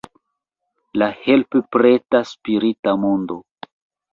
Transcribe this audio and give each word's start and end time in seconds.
La 1.01 1.09
help-preta 1.27 2.23
spirita 2.33 2.95
mondo. 3.07 3.39